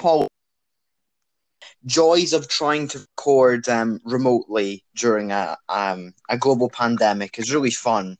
[0.00, 0.28] apologize.
[1.86, 7.70] Joys of trying to record um, remotely during a um, a global pandemic is really
[7.70, 8.16] fun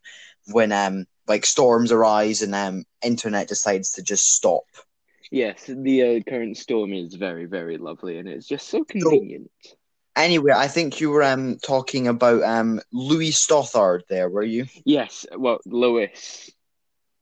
[0.46, 4.64] when um, like storms arise and um, internet decides to just stop.
[5.30, 9.50] Yes, the uh, current storm is very, very lovely, and it's just so convenient.
[10.16, 14.66] Anyway, I think you were um, talking about um, Louis Stothard there, were you?
[14.84, 16.50] Yes, well, Louis.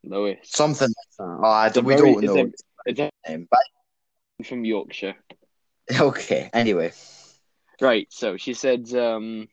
[0.04, 0.38] Louis.
[0.42, 1.38] Something like that.
[1.44, 2.52] Oh, I don't, we don't it's know a-
[2.86, 3.60] it's a- his name, but
[4.44, 5.16] from Yorkshire.
[6.00, 6.50] okay.
[6.52, 6.92] Anyway,
[7.80, 9.48] Right, so she said, um,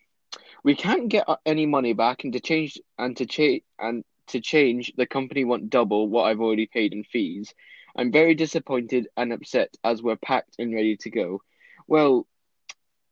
[0.63, 4.91] we can't get any money back, and to change and to change and to change,
[4.97, 7.53] the company want double what I've already paid in fees.
[7.95, 11.41] I'm very disappointed and upset as we're packed and ready to go.
[11.87, 12.25] Well,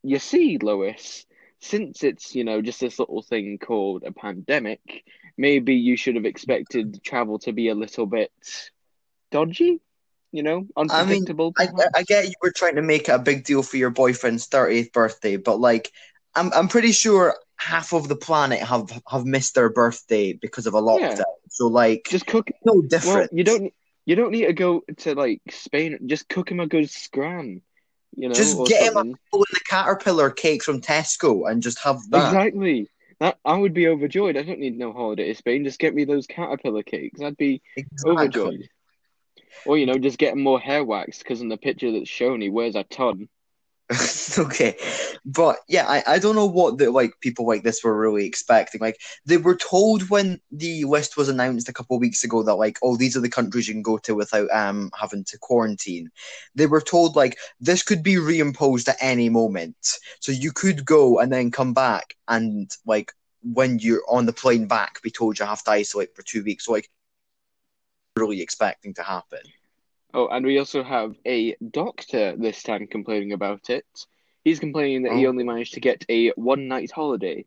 [0.02, 1.28] you see, Lois,
[1.59, 5.03] since it's you know just this little thing called a pandemic,
[5.38, 8.31] maybe you should have expected travel to be a little bit
[9.31, 9.80] dodgy,
[10.34, 11.54] you know, I mean, unpredictable.
[11.58, 11.70] I?
[11.96, 15.38] I get you were trying to make a big deal for your boyfriend's 30th birthday,
[15.38, 15.92] but like,
[16.36, 20.73] I'm I'm pretty sure half of the planet have have missed their birthday because of
[20.73, 21.23] a lockdown.
[21.50, 23.72] So like, just cook no Well, you don't
[24.06, 26.00] you don't need to go to like Spain.
[26.08, 27.62] Just cook him a good scram,
[28.18, 28.34] you know.
[28.34, 29.18] Just get him a something.
[29.31, 32.25] Go in the caterpillar cakes from Tesco and just have that.
[32.34, 32.90] Exactly.
[33.20, 34.36] That I would be overjoyed.
[34.36, 35.64] I don't need no holiday to Spain.
[35.64, 37.22] Just get me those caterpillar cakes.
[37.22, 38.12] I'd be Exactly.
[38.12, 38.70] overjoyed.
[39.66, 42.50] Or you know, just getting more hair wax because in the picture that's shown, he
[42.50, 43.30] wears a ton.
[44.38, 44.78] okay,
[45.26, 48.80] but yeah, I, I don't know what the like people like this were really expecting.
[48.80, 52.80] Like they were told when the list was announced a couple weeks ago that like
[52.81, 56.09] oh these are the countries you can go to without um having to quarantine.
[56.56, 61.20] They were told like this could be reimposed at any moment, so you could go
[61.20, 63.12] and then come back and like
[63.44, 66.66] when you're on the plane back be told you have to isolate for two weeks.
[66.66, 66.90] So like
[68.16, 69.39] really expecting to happen.
[70.14, 73.86] Oh, and we also have a doctor this time complaining about it.
[74.44, 75.30] He's complaining that he Oh.
[75.30, 77.45] only managed to get a one night holiday.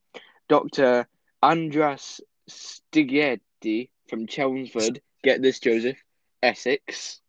[0.49, 1.07] Dr.
[1.43, 6.03] Andras Stigeti from Chelmsford, get this, Joseph,
[6.43, 7.21] Essex,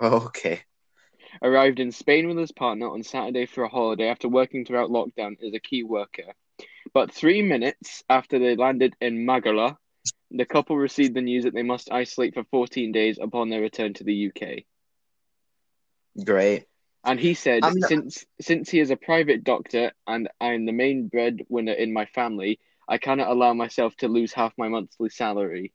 [0.00, 0.62] Okay.
[1.42, 5.42] arrived in Spain with his partner on Saturday for a holiday after working throughout lockdown
[5.42, 6.34] as a key worker.
[6.92, 9.78] But three minutes after they landed in Magala,
[10.30, 13.94] the couple received the news that they must isolate for 14 days upon their return
[13.94, 14.64] to the UK.
[16.24, 16.64] Great.
[17.04, 21.08] And he said, I since since he is a private doctor and I'm the main
[21.08, 25.72] breadwinner in my family, I cannot allow myself to lose half my monthly salary.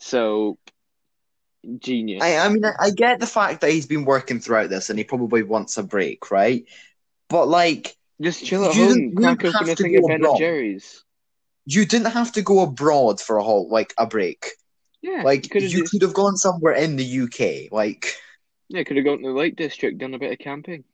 [0.00, 0.58] So,
[1.78, 2.22] genius.
[2.22, 4.98] I, I mean, I, I get the fact that he's been working throughout this and
[4.98, 6.64] he probably wants a break, right?
[7.28, 10.24] But like, Just chill at home, didn't- you crack didn't open a thing of Ben
[10.24, 10.38] and.
[10.38, 11.04] Jerry's.
[11.70, 14.46] You didn't have to go abroad for a whole like a break.
[15.02, 17.70] Yeah, Like, you just could have gone somewhere in the UK.
[17.70, 18.16] Like,
[18.68, 20.84] yeah, could have gone to the Lake District, done a bit of camping.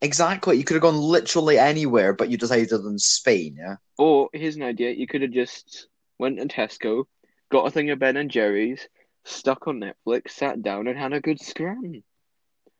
[0.00, 3.56] exactly, you could have gone literally anywhere, but you decided on Spain.
[3.58, 3.76] Yeah.
[3.98, 5.88] Or here's an idea: you could have just
[6.18, 7.04] went to Tesco,
[7.50, 8.88] got a thing of Ben and Jerry's,
[9.24, 12.04] stuck on Netflix, sat down, and had a good scram.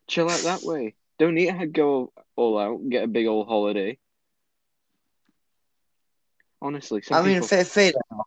[0.08, 0.94] Chill out that way.
[1.18, 3.98] Don't need to go all out and get a big old holiday.
[6.66, 8.26] Honestly, some I mean, people- fair, fair enough.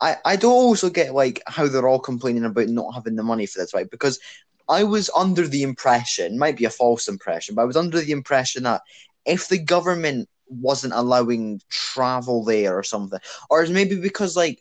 [0.00, 3.46] I, I do also get like how they're all complaining about not having the money
[3.46, 3.88] for this, right?
[3.88, 4.18] Because
[4.68, 8.12] I was under the impression, might be a false impression, but I was under the
[8.12, 8.82] impression that
[9.24, 14.60] if the government wasn't allowing travel there or something, or maybe because like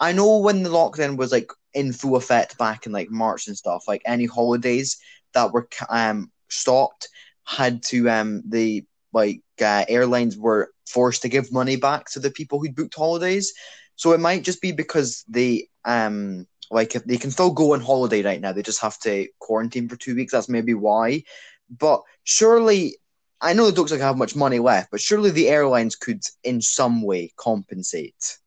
[0.00, 3.56] I know when the lockdown was like in full effect back in like March and
[3.56, 4.96] stuff, like any holidays
[5.34, 7.08] that were um stopped
[7.44, 12.30] had to um the like uh, airlines were forced to give money back to the
[12.30, 13.52] people who'd booked holidays.
[13.96, 17.80] So it might just be because they um like if they can still go on
[17.80, 20.32] holiday right now, they just have to quarantine for two weeks.
[20.32, 21.22] That's maybe why.
[21.70, 22.96] But surely
[23.40, 26.60] I know they don't like have much money left, but surely the airlines could in
[26.60, 28.38] some way compensate.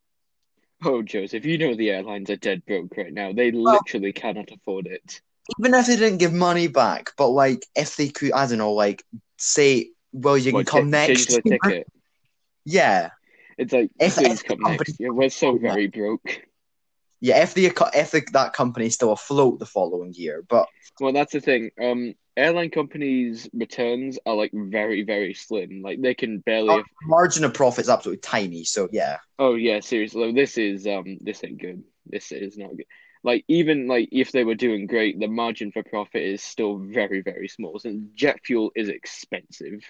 [0.84, 3.34] Oh, Joseph, you know the airlines are dead broke right now.
[3.34, 5.22] They Well- literally cannot afford it.
[5.59, 8.74] Even if they didn't give money back, but like if they could I don't know,
[8.74, 9.04] like
[9.38, 11.88] say, well you can What, come ch- next change the ticket.
[12.66, 13.10] Yeah.
[13.58, 15.14] It's like, If- if come the next year.
[15.14, 16.44] We're so very broke.
[17.22, 20.46] Yeah, if the if the, that company's still afloat the following year.
[20.48, 20.68] But
[21.00, 21.72] Well, that's the thing.
[21.82, 25.82] Um, airline companies' returns are like very, very slim.
[25.82, 26.70] Like they can barely.
[26.70, 26.84] Oh.
[27.04, 29.18] margin of profit is absolutely tiny, so yeah.
[29.38, 30.32] Oh yeah, seriously.
[30.32, 31.84] This is um, this ain't good.
[32.06, 32.86] This is not good.
[33.24, 37.22] Like even like if they were doing great, the margin for profit is still very,
[37.22, 37.78] very small.
[37.80, 39.84] Since jet fuel is expensive,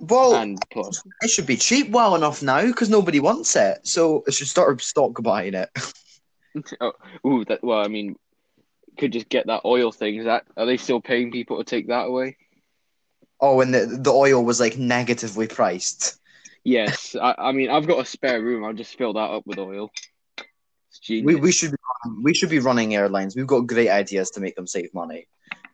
[0.00, 4.22] Well, and plus, it should be cheap well enough now because nobody wants it, so
[4.26, 5.70] it should start stock buying it.
[6.80, 6.92] oh,
[7.26, 7.62] ooh, that.
[7.62, 8.16] Well, I mean,
[8.98, 10.16] could just get that oil thing.
[10.16, 12.36] Is that are they still paying people to take that away?
[13.40, 16.18] Oh, and the the oil was like negatively priced.
[16.64, 18.64] Yes, I, I mean I've got a spare room.
[18.64, 19.90] I'll just fill that up with oil.
[21.08, 23.36] We we should be running, we should be running airlines.
[23.36, 25.28] We've got great ideas to make them save money.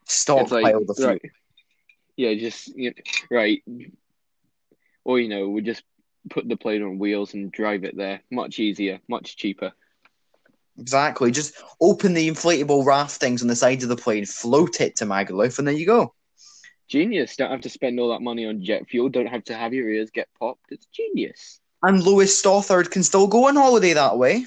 [0.07, 1.09] Stockpile like- the fuel.
[1.09, 1.23] right.
[2.17, 2.93] Yeah, just you
[3.31, 3.63] right.
[5.05, 5.83] Or you know, we just
[6.31, 8.21] put the plane on wheels and drive it there.
[8.31, 9.73] Much easier, much cheaper.
[10.79, 11.31] Exactly.
[11.31, 15.59] Just open the inflatable raftings on the side of the plane, float it to Magaluf,
[15.59, 16.15] and there you go.
[16.89, 17.37] Genius.
[17.37, 19.09] Don't have to spend all that money on jet fuel.
[19.09, 20.71] Don't have to have your ears get popped.
[20.71, 21.61] It's genius.
[21.83, 24.47] And Lewis Stothard can still go on holiday that way.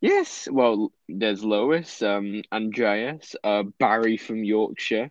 [0.00, 0.48] Yes.
[0.50, 5.10] Well, there's Lois, um, Andreas, uh, Barry from Yorkshire.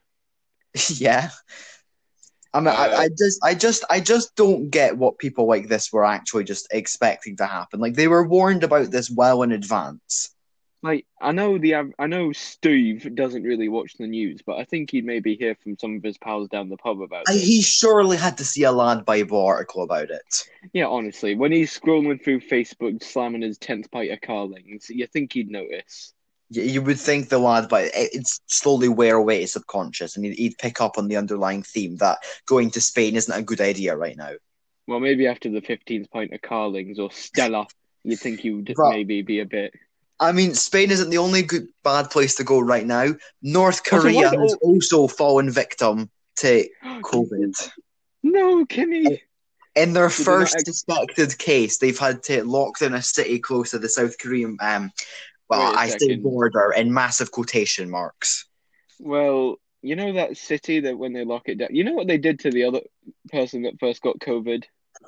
[0.90, 1.30] yeah.
[2.54, 5.68] I mean, Uh, I, I just, I just, I just don't get what people like
[5.68, 7.80] this were actually just expecting to happen.
[7.80, 10.36] Like they were warned about this well in advance.
[10.84, 14.90] Like I know the I know Steve doesn't really watch the news, but I think
[14.90, 17.42] he'd maybe hear from some of his pals down the pub about I, it.
[17.42, 20.50] he surely had to see a Lad Bible article about it.
[20.74, 25.34] Yeah, honestly, when he's scrolling through Facebook, slamming his tenth pint of Carlings, you think
[25.34, 26.14] he'd notice.
[26.54, 30.38] You, would think the lad, but it, it's slowly wear away his subconscious, and he'd,
[30.38, 33.96] he'd pick up on the underlying theme that going to Spain isn't a good idea
[33.96, 34.34] right now.
[34.86, 37.68] Well, maybe after the fifteenth pint of Carlings or Stella,
[38.04, 39.74] you'd think you'd But- maybe be a bit.
[40.20, 43.16] I mean, Spain isn't the only good bad place to go right now.
[43.42, 47.72] North Korea has also fallen victim to COVID.
[48.22, 49.20] No, Kimmy.
[49.76, 53.90] In their first suspected case, they've had to lock down a city close to the
[53.90, 54.92] South Korean, um,
[55.60, 58.46] well, I say border in massive quotation marks.
[59.00, 62.18] Well, you know that city that when they lock it down, you know what they
[62.18, 62.82] did to the other
[63.32, 64.64] person that first got COVID.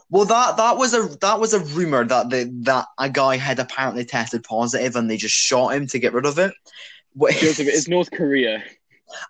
[0.10, 3.60] Well, that that was a that was a rumor that the that a guy had
[3.60, 6.54] apparently tested positive and they just shot him to get rid of it.
[7.14, 8.64] What- Joseph, it's North Korea.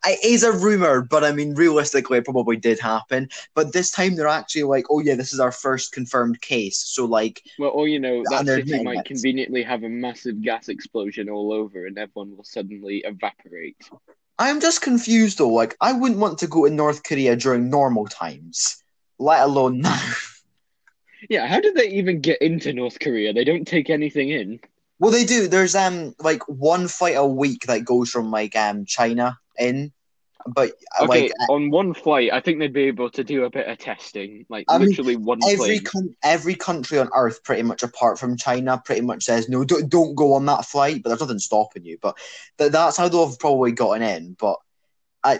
[0.05, 3.29] It is a rumor, but I mean, realistically, it probably did happen.
[3.53, 7.05] But this time, they're actually like, "Oh yeah, this is our first confirmed case." So
[7.05, 11.53] like, Well, or you know, that city might conveniently have a massive gas explosion all
[11.53, 13.77] over, and everyone will suddenly evaporate.
[14.39, 15.49] I'm just confused though.
[15.49, 18.83] Like, I wouldn't want to go to North Korea during normal times,
[19.19, 20.13] let alone now.
[21.29, 23.33] Yeah, how did they even get into North Korea?
[23.33, 24.59] They don't take anything in.
[24.99, 25.47] Well, they do.
[25.47, 29.91] There's um like one flight a week that goes from like um China in,
[30.47, 33.49] but uh, Okay, like on one flight, I think they'd be able to do a
[33.49, 37.63] bit of testing, like I mean, literally one every con- every country on earth, pretty
[37.63, 41.01] much apart from China, pretty much says no, don't, don't go on that flight.
[41.01, 41.97] But there's nothing stopping you.
[42.01, 42.17] But
[42.57, 44.35] th- that's how they've probably gotten in.
[44.37, 44.57] But
[45.23, 45.39] I,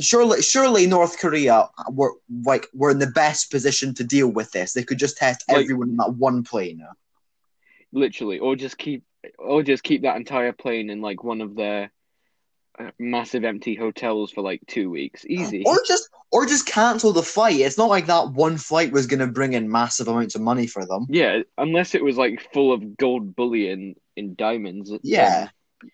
[0.00, 2.12] surely, surely North Korea were
[2.44, 4.72] like were in the best position to deal with this.
[4.72, 6.80] They could just test Like- everyone in that one plane.
[7.92, 9.04] literally, or just keep,
[9.38, 11.88] or just keep that entire plane in like one of their uh,
[12.98, 15.24] massive empty hotels for like two weeks.
[15.26, 15.62] Easy.
[15.64, 17.56] Or just or just cancel the flight.
[17.60, 20.66] It's not like that one flight was going to bring in massive amounts of money
[20.66, 21.06] for them.
[21.08, 24.92] Yeah, unless it was like full of gold bullion in diamonds.
[25.02, 25.48] Yeah.
[25.82, 25.90] then-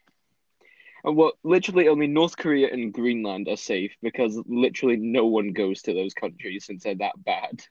[1.06, 5.82] Uh, Well, literally only North Korea and Greenland are safe because literally no one goes
[5.82, 7.62] to those countries since they're that bad.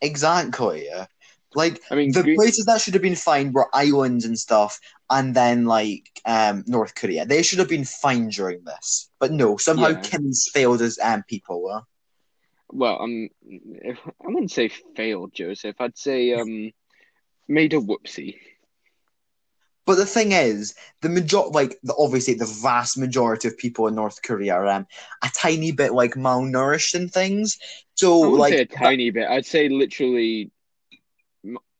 [0.00, 0.86] Exactly.
[0.86, 1.06] Yeah.
[1.54, 4.80] Like I mean, the places that should have been fine were islands and stuff,
[5.10, 7.24] and then like um North Korea.
[7.26, 9.56] They should have been fine during this, but no.
[9.56, 10.00] Somehow Yeah.
[10.00, 11.62] Kim's failed as um people.
[11.62, 11.82] were.
[12.70, 15.76] well, um, if, I wouldn't say failed, Joseph.
[15.80, 16.72] I'd say um,
[17.48, 18.36] made a whoopsie.
[19.86, 23.94] but the thing is, the major like the obviously the vast majority of people in
[23.94, 24.86] North Korea are um
[25.22, 27.58] a tiny bit like malnourished and things.
[27.94, 29.28] So I like say a tiny bit.
[29.28, 30.50] I'd say literally,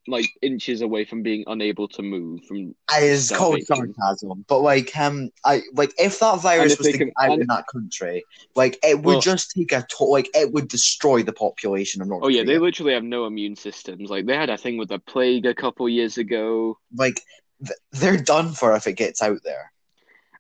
[0.07, 2.45] like inches away from being unable to move.
[2.45, 3.95] From is starvation.
[3.95, 4.45] sarcasm.
[4.49, 8.25] But like um I like if that virus was to can- out in that country,
[8.55, 12.09] like it would Well- just take a to- like it would destroy the population of
[12.09, 14.11] North oh yeah, they literally have no immune systems.
[14.11, 16.79] Like they had a thing with the plague a couple years ago.
[16.95, 17.21] like
[17.65, 19.73] th- they're done for if it gets out there.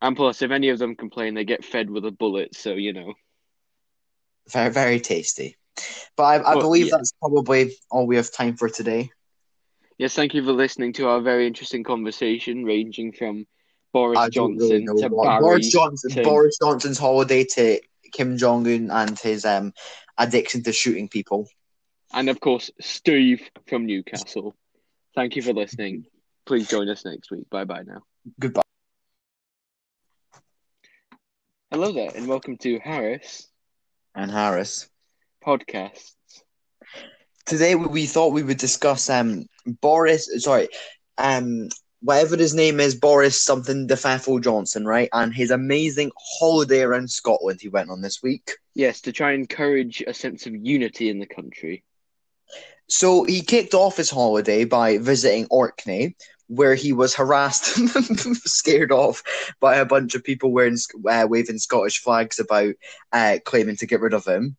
[0.03, 2.55] And plus, if any of them complain, they get fed with a bullet.
[2.55, 3.15] So you know.
[4.51, 5.57] Very very tasty.
[6.17, 6.97] But I, I Well, believe yeah.
[6.97, 9.11] that's probably all we have time for today.
[9.99, 13.47] Yes, thank you for listening to our very interesting conversation, ranging from
[13.93, 15.41] Boris I Johnson really to Barry.
[15.41, 17.81] Boris Johnson, to- Boris Johnson's holiday to
[18.13, 19.73] Kim Jong Un and his um
[20.19, 21.49] addiction to shooting people.
[22.13, 24.55] and of course Steve from Newcastle.
[25.15, 26.07] Thank you for listening.
[26.47, 27.49] Please join us next week.
[27.51, 28.03] Bye bye now.
[28.41, 28.63] Goodbye.
[31.71, 33.49] Hello there, and welcome to Harris
[34.15, 34.89] And Harris.
[35.45, 36.13] Podcasts.
[37.47, 40.69] Today we, we thought we would discuss um Boris sorry
[41.19, 41.69] um
[42.01, 45.09] whatever his name is, Boris something the de Pfeffel Johnson, right?
[45.15, 48.59] And his amazing holiday around Scotland he went on this week.
[48.75, 51.83] Yes, to try and encourage a sense of unity in the country.
[52.91, 56.15] So he kicked off his holiday by visiting Orkney,
[56.49, 57.89] where he was harassed, and
[58.45, 59.23] scared off
[59.59, 60.77] by a bunch of people wearing
[61.09, 62.75] uh, waving Scottish flags about
[63.13, 64.57] uh, claiming to get rid of him.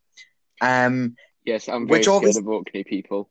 [0.62, 3.30] Um, Yes, I'm very Which scared obvious- of Orkney people.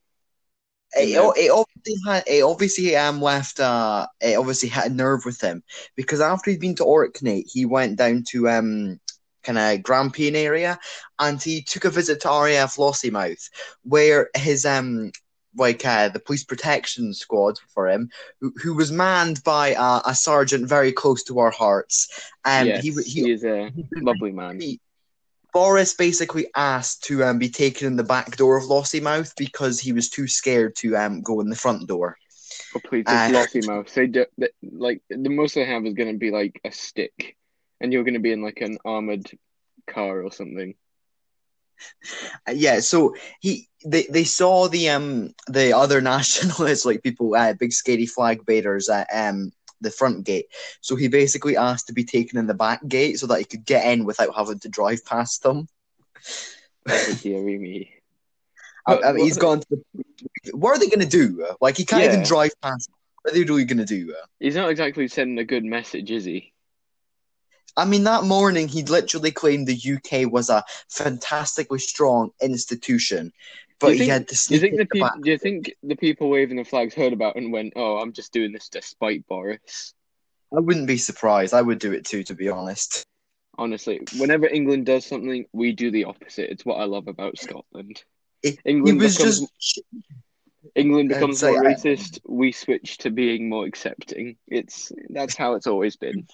[0.96, 5.40] It, it obviously had, it obviously um left uh it obviously had a nerve with
[5.40, 5.62] him
[5.96, 9.00] because after he'd been to Orkney, he went down to um
[9.42, 10.78] kind of Grampian area
[11.18, 13.50] and he took a visit to RAF Lossiemouth
[13.82, 15.12] where his um
[15.56, 18.10] like uh, the police protection squad for him,
[18.40, 22.08] who, who was manned by uh, a sergeant very close to our hearts.
[22.44, 24.60] Um, yes, he, he, he, is a lovely man.
[24.60, 24.80] he-
[25.54, 29.92] Boris basically asked to um, be taken in the back door of Lossiemouth because he
[29.92, 32.18] was too scared to um, go in the front door.
[32.74, 33.92] Oh, please, Uh, just Lossiemouth.
[33.94, 37.36] They do, they, like the most they have is going to be like a stick,
[37.80, 39.30] and you're going to be in like an armored
[39.86, 40.74] car or something.
[42.48, 47.54] Uh, yeah, so he they, they saw the um the other nationalists like people uh,
[47.54, 49.52] big scary flag bearers at um
[49.84, 50.46] the front gate.
[50.80, 53.64] So he basically asked to be taken in the back gate so that he could
[53.64, 55.68] get in without having to drive past them.
[56.88, 57.90] Oh, dearie me.
[58.86, 59.60] I, I mean, he's gone.
[59.60, 60.04] To the,
[60.52, 61.46] what are they going to do?
[61.60, 62.90] Like he can't even drive past.
[63.22, 64.14] What are they really going to do?
[64.40, 66.52] He's not exactly sending a good message, is he?
[67.76, 73.32] I mean, that morning he literally claimed the UK was a fantastically strong institution,
[73.84, 75.08] but Do you he think- had to you think the the people?
[75.08, 75.20] back.
[75.22, 78.32] Do you think the people waving the flags heard about and went, "Oh, I'm just
[78.32, 79.94] doing this despite Boris"?
[80.56, 81.54] I wouldn't be surprised.
[81.54, 83.04] I would do it too, to be honest.
[83.56, 86.50] Honestly, whenever England does something, we do the opposite.
[86.50, 88.02] It's what I love about Scotland.
[88.64, 89.80] England was becomes just
[90.74, 92.20] England becomes more I- racist.
[92.26, 94.36] We switch to being more accepting.
[94.48, 96.26] It's that's how it's always been.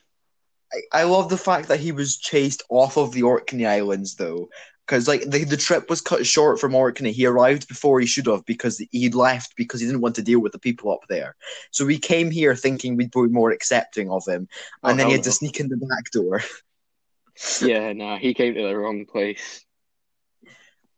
[0.72, 4.48] I, I love the fact that he was chased off of the Orkney Islands, though,
[4.90, 7.12] because like the, the trip was cut short from Orkney.
[7.12, 10.40] He arrived before he should have because he left because he didn't want to deal
[10.40, 11.36] with the people up there.
[11.70, 14.48] So we came here thinking we'd be more accepting of him,
[14.82, 16.42] and Oh, then he had to sneak in the back door.
[17.62, 19.64] Yeah, nah, he came to the wrong place.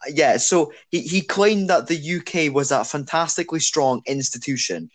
[0.09, 4.91] Yeah, so he, he claimed that the UK was a fantastically strong institution,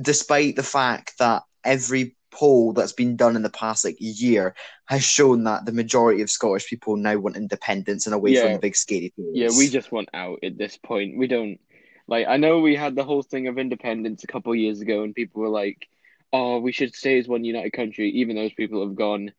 [0.00, 4.54] despite the fact that every poll that's been done in the past like year
[4.86, 8.58] has shown that the majority of Scottish people now want independence and away from the
[8.58, 9.32] big scary Tories.
[9.34, 11.16] Yeah, we just want out at this point.
[11.16, 11.60] We don't
[12.08, 12.26] like.
[12.26, 15.14] I know we had the whole thing of independence a couple of years ago, and
[15.14, 15.86] people were like,
[16.32, 19.32] "Oh, we should stay as one united country," even those people have gone.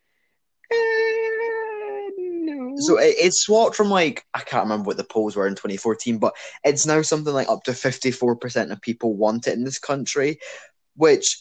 [0.71, 2.75] "Eh, no.
[2.77, 6.19] So it, it swapped from like I can't remember what the polls were in 2014,
[6.19, 10.39] but it's now something like up to 54% of people want it in this country,
[10.95, 11.39] which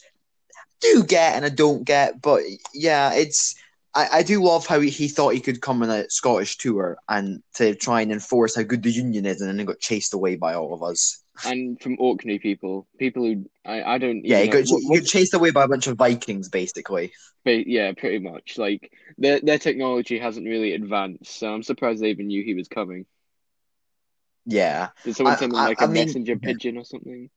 [0.83, 2.41] do get and I don't get, but
[2.73, 3.55] yeah, it's
[3.95, 6.97] I, I do love how he, he thought he could come on a Scottish tour
[7.07, 10.13] and to try and enforce how good the union is, and then he got chased
[10.13, 11.21] away by all of us.
[11.45, 14.23] and from Orkney people, people who I, I don't.
[14.25, 17.11] Yeah, he got, what- got chased away by a bunch of Vikings, basically.
[17.45, 18.57] Ba- yeah, pretty much.
[18.57, 22.67] Like their their technology hasn't really advanced, so I'm surprised they even knew he was
[22.67, 23.05] coming.
[24.45, 27.29] Yeah, Did someone I- send I- like I a mean- messenger pigeon or something?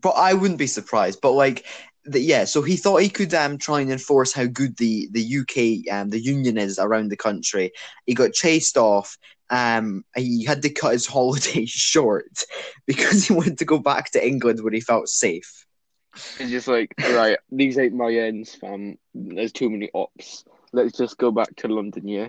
[0.00, 1.20] But I wouldn't be surprised.
[1.20, 1.64] But like,
[2.04, 5.38] the, yeah, so he thought he could um try and enforce how good the the
[5.38, 7.72] UK um the union is around the country.
[8.06, 9.16] He got chased off.
[9.48, 12.44] Um, he had to cut his holiday short
[12.86, 15.66] because he wanted to go back to England where he felt safe.
[16.14, 18.96] It's just like, right, these ain't my ends, fam.
[19.14, 20.44] There's too many ops.
[20.72, 22.28] Let's just go back to London, yeah.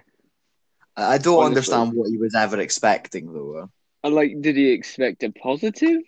[0.95, 1.73] I don't Honestly.
[1.73, 3.69] understand what he was ever expecting though.
[4.03, 6.01] And like, did he expect a positive?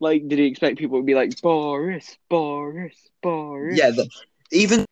[0.00, 3.76] Like, did he expect people to be like Boris, Boris, Boris?
[3.78, 4.08] Yeah, the,
[4.52, 4.84] even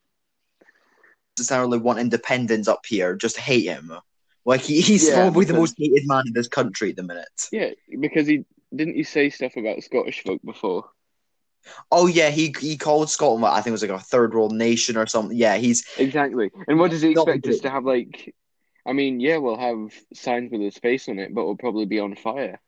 [1.38, 3.92] necessarily want independence up here, just hate him.
[4.44, 7.28] Like he, he's Yeah, probably the most hated man in this country at the minute.
[7.52, 7.70] yeah,
[8.00, 8.44] because he
[8.74, 10.88] didn't he say stuff about Scottish folk before?
[11.90, 14.52] Oh yeah, he he called Scotland what I think it was like a third world
[14.52, 15.36] nation or something.
[15.36, 16.50] Yeah, he's Exactly.
[16.68, 17.84] And what does he expect us to have?
[17.84, 18.34] Like,
[18.86, 21.98] I mean, yeah, we'll have signs with his face on it, but we'll probably be
[21.98, 22.60] on fire.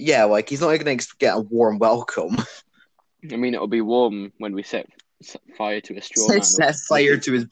[0.00, 2.36] Yeah, like he's not going to get a warm welcome.
[3.32, 4.86] I mean, it'll be warm when we set,
[5.22, 6.42] set fire to a straw man.
[6.42, 7.46] Set fire to his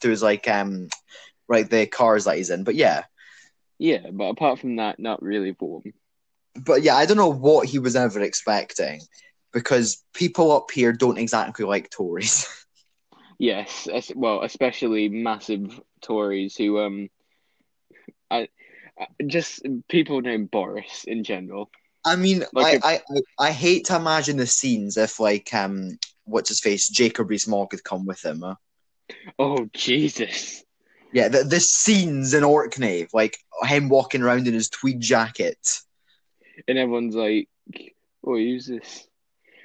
[0.00, 0.88] to his like um,
[1.48, 2.64] right the cars that he's in.
[2.64, 3.04] But yeah,
[3.78, 5.84] Yeah, but apart from that, not really warm.
[6.54, 9.00] but yeah, I don't know what he was ever expecting
[9.52, 12.46] because people up here don't exactly like Tories.
[13.36, 17.08] Yes, well, especially massive Tories who, um,
[18.30, 18.48] I,
[18.98, 21.68] I just people named Boris in general.
[22.04, 23.00] I mean, Like I, I,
[23.38, 27.72] I I hate to imagine the scenes if like um what's his face, Jacob Rees-Mogg
[27.72, 28.42] had come with him.
[28.42, 28.54] Huh?
[29.38, 30.62] Oh Jesus!
[31.12, 35.58] Yeah, the, the scenes in Orkney, like him walking around in his tweed jacket.
[36.68, 37.48] And everyone's like,
[38.26, 39.06] "Oh, who's this?"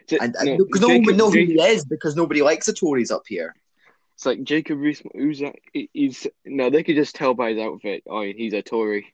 [0.10, 2.74] It- And no, no, no one would know who he is because nobody likes the
[2.74, 3.56] Tories up here.
[4.16, 5.14] It's like Jacob Rees-Mogg.
[5.16, 5.56] Who's that?
[5.94, 6.70] He's no.
[6.70, 8.04] They could just tell by his outfit.
[8.10, 9.14] Oh, he's a Tory,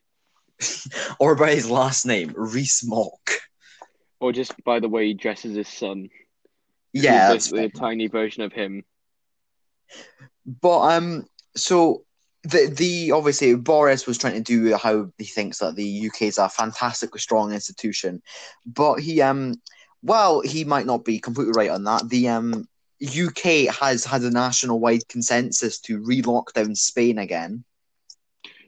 [1.20, 3.20] Or by his last name, Rees-Mogg.
[4.20, 6.10] or just by the way he dresses his son.
[6.94, 8.84] Yeah, He's that's basically a tiny version of him.
[10.46, 12.06] But um, so
[12.44, 16.38] the the obviously Boris was trying to do how he thinks that the UK is
[16.38, 18.22] a fantastically strong institution,
[18.66, 19.56] but he um,
[20.04, 22.08] well, he might not be completely right on that.
[22.10, 22.68] The um,
[23.04, 27.64] UK has had a national wide consensus to re-lock down Spain again.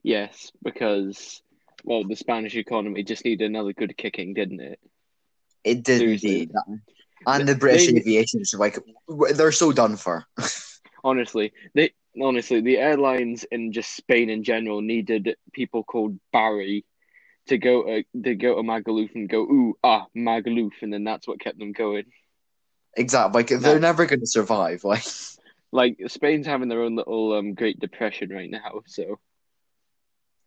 [0.02, 1.42] Yes, because
[1.88, 4.80] well, the Spanish economy just needed another good kicking, didn't it?
[5.64, 6.42] It did Seriously.
[6.42, 6.52] indeed,
[7.26, 8.78] and the British They- aviation is like
[9.36, 10.26] they're so done for.
[11.04, 11.92] Honestly, they
[12.22, 16.84] honestly the airlines in just Spain in general needed people called Barry
[17.48, 21.28] to go uh, to go to Magaluf and go ooh ah Magaluf, and then that's
[21.28, 22.06] what kept them going.
[22.96, 24.84] Exactly, like they're never going to survive.
[24.84, 25.04] Like
[25.72, 29.20] Like Spain's having their own little um Great Depression right now, so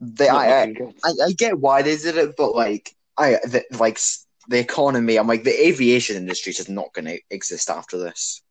[0.00, 0.74] they, I, I.
[1.04, 3.98] I, I get why they did it, but like I the, like
[4.48, 8.42] the economy, I'm like the aviation industry is just not going to exist after this.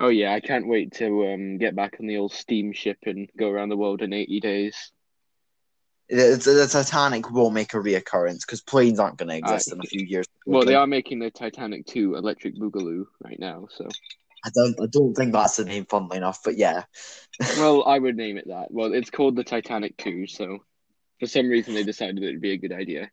[0.00, 3.48] Oh yeah, I can't wait to um get back on the old steamship and go
[3.50, 4.90] around the world in eighty days.
[6.08, 9.80] The, the, the Titanic will make a reoccurrence because planes aren't going to exist in
[9.80, 10.26] a few years.
[10.46, 13.88] Well, they are making the Titanic 2 Electric Boogaloo right now, so
[14.44, 14.78] I don't.
[14.78, 16.40] I don't think that's the name, funnily enough.
[16.44, 16.84] But yeah,
[17.58, 18.70] well, I would name it that.
[18.70, 20.58] Well, it's called the Titanic 2, so
[21.20, 23.10] for some reason they decided it'd be a good idea.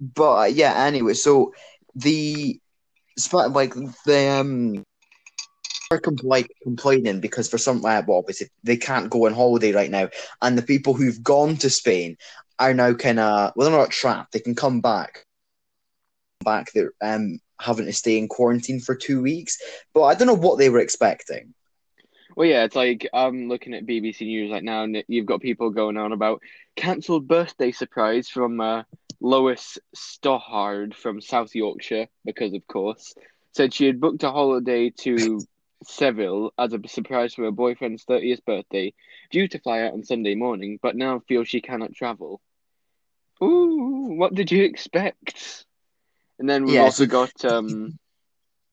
[0.00, 0.74] but uh, yeah.
[0.84, 1.52] Anyway, so
[1.94, 2.60] the
[3.32, 3.74] like
[4.06, 4.84] the um
[5.90, 9.90] are like complaining because for some uh, well obviously they can't go on holiday right
[9.90, 10.08] now,
[10.42, 12.16] and the people who've gone to Spain
[12.58, 14.32] are now kind of well they're not trapped.
[14.32, 15.24] They can come back.
[16.44, 19.58] Back they're um having to stay in quarantine for two weeks,
[19.92, 21.54] but I don't know what they were expecting.
[22.38, 25.70] Well, yeah, it's like I'm looking at BBC News right now, and you've got people
[25.70, 26.40] going on about
[26.76, 28.84] cancelled birthday surprise from uh,
[29.20, 33.16] Lois Stothard from South Yorkshire, because of course,
[33.56, 35.40] said she had booked a holiday to
[35.82, 38.94] Seville as a surprise for her boyfriend's 30th birthday,
[39.32, 42.40] due to fly out on Sunday morning, but now feels she cannot travel.
[43.42, 45.64] Ooh, what did you expect?
[46.38, 47.98] And then we've also got um,